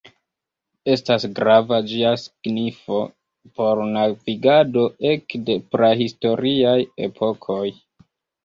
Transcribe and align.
Estas 0.93 1.25
grava 1.39 1.77
ĝia 1.91 2.13
signifo 2.21 2.97
por 3.59 3.83
navigado 3.91 4.87
ekde 5.13 5.59
prahistoriaj 5.77 6.77
epokoj. 7.11 7.65